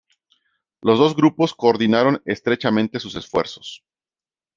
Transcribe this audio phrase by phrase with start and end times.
[0.81, 3.83] Los dos grupos coordinaron estrechamente sus esfuerzos.